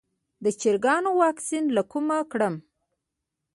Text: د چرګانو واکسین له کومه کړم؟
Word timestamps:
د 0.43 0.45
چرګانو 0.61 1.09
واکسین 1.21 1.65
له 1.75 1.83
کومه 1.91 2.17
کړم؟ 2.31 2.55